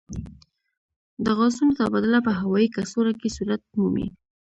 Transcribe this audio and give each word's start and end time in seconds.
د 1.23 1.25
غازونو 1.37 1.71
تبادله 1.79 2.19
په 2.27 2.31
هوايي 2.39 2.67
کڅوړو 2.75 3.13
کې 3.19 3.33
صورت 3.37 3.61
مومي. 3.77 4.07